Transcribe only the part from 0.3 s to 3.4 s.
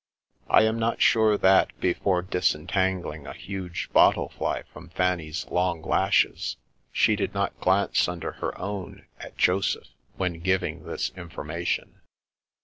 I am not sure that, before disentangling a